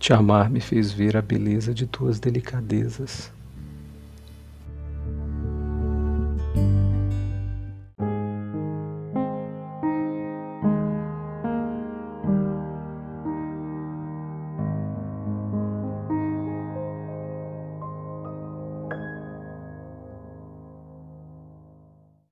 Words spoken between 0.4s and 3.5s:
me fez ver a beleza de tuas delicadezas.